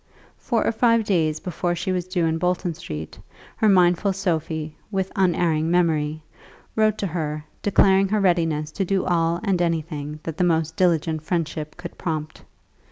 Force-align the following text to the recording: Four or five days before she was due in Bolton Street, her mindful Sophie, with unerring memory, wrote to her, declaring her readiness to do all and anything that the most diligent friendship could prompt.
Four 0.39 0.65
or 0.65 0.71
five 0.71 1.03
days 1.03 1.39
before 1.39 1.75
she 1.75 1.91
was 1.91 2.07
due 2.07 2.25
in 2.25 2.39
Bolton 2.39 2.73
Street, 2.73 3.19
her 3.57 3.69
mindful 3.69 4.13
Sophie, 4.13 4.75
with 4.89 5.11
unerring 5.15 5.69
memory, 5.69 6.23
wrote 6.75 6.97
to 6.97 7.05
her, 7.05 7.45
declaring 7.61 8.07
her 8.07 8.19
readiness 8.19 8.71
to 8.71 8.83
do 8.83 9.05
all 9.05 9.39
and 9.43 9.61
anything 9.61 10.19
that 10.23 10.37
the 10.37 10.43
most 10.43 10.75
diligent 10.75 11.21
friendship 11.21 11.77
could 11.77 11.99
prompt. 11.99 12.41